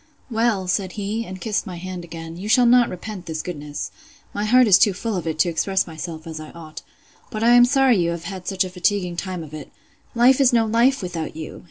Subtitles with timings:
[0.31, 3.91] Well, said he, and kissed my hand again, you shall not repent this goodness.
[4.33, 6.81] My heart is too full of it to express myself as I ought.
[7.29, 10.65] But I am sorry you have had such a fatiguing time of it.—Life is no
[10.65, 11.59] life without you!